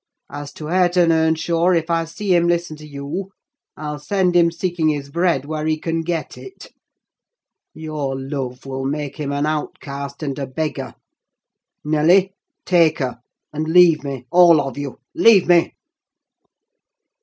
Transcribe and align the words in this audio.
As 0.31 0.51
to 0.53 0.65
Hareton 0.65 1.11
Earnshaw, 1.11 1.69
if 1.73 1.91
I 1.91 2.05
see 2.05 2.33
him 2.33 2.47
listen 2.47 2.75
to 2.77 2.87
you, 2.87 3.29
I'll 3.77 3.99
send 3.99 4.33
him 4.35 4.49
seeking 4.49 4.89
his 4.89 5.11
bread 5.11 5.45
where 5.45 5.67
he 5.67 5.77
can 5.79 6.01
get 6.01 6.39
it! 6.39 6.69
Your 7.75 8.19
love 8.19 8.65
will 8.65 8.83
make 8.85 9.17
him 9.17 9.31
an 9.31 9.45
outcast 9.45 10.23
and 10.23 10.39
a 10.39 10.47
beggar. 10.47 10.95
Nelly, 11.85 12.33
take 12.65 12.97
her; 12.97 13.19
and 13.53 13.67
leave 13.67 14.03
me, 14.03 14.25
all 14.31 14.59
of 14.59 14.75
you! 14.75 14.97
Leave 15.13 15.47
me!" 15.47 15.75